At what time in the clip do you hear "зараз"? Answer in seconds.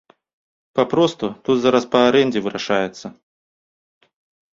1.65-1.85